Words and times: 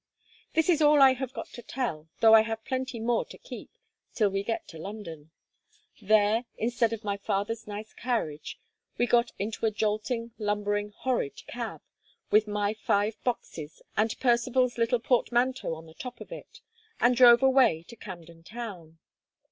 This 0.55 0.67
is 0.67 0.81
all 0.81 0.99
I 0.99 1.13
have 1.13 1.31
got 1.31 1.49
to 1.49 1.61
tell, 1.61 2.07
though 2.21 2.33
I 2.33 2.41
have 2.41 2.65
plenty 2.65 2.99
more 2.99 3.23
to 3.25 3.37
keep, 3.37 3.69
till 4.15 4.31
we 4.31 4.41
get 4.41 4.67
to 4.69 4.79
London. 4.79 5.29
There, 6.01 6.45
instead 6.57 6.91
of 6.91 7.03
my 7.03 7.17
father's 7.17 7.67
nice 7.67 7.93
carriage, 7.93 8.59
we 8.97 9.05
got 9.05 9.31
into 9.37 9.67
a 9.67 9.69
jolting, 9.69 10.31
lumbering, 10.39 10.89
horrid 10.89 11.45
cab, 11.45 11.81
with 12.31 12.47
my 12.47 12.73
five 12.73 13.23
boxes 13.23 13.83
and 13.95 14.19
Percivale's 14.19 14.79
little 14.79 14.99
portmanteau 14.99 15.75
on 15.75 15.85
the 15.85 15.93
top 15.93 16.19
of 16.19 16.31
it, 16.31 16.61
and 16.99 17.15
drove 17.15 17.43
away 17.43 17.83
to 17.87 17.95
Camden 17.95 18.41
Town. 18.41 18.97